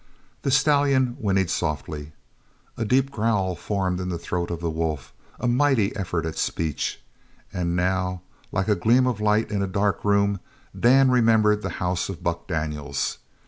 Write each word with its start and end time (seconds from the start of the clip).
The 0.41 0.49
stallion 0.49 1.15
whinnied 1.19 1.51
softly. 1.51 2.13
A 2.75 2.83
deep 2.83 3.11
growl 3.11 3.53
formed 3.55 3.99
in 3.99 4.09
the 4.09 4.17
throat 4.17 4.49
of 4.49 4.59
the 4.59 4.67
wolf, 4.71 5.13
a 5.39 5.47
mighty 5.47 5.95
effort 5.95 6.25
at 6.25 6.39
speech. 6.39 6.99
And 7.53 7.75
now, 7.75 8.23
like 8.51 8.67
a 8.67 8.73
gleam 8.75 9.05
of 9.05 9.21
light 9.21 9.51
in 9.51 9.61
a 9.61 9.67
dark 9.67 10.03
room, 10.03 10.39
Dan 10.75 11.11
remembered 11.11 11.61
the 11.61 11.69
house 11.77 12.09
of 12.09 12.23
Buck 12.23 12.47
Daniels. 12.47 13.19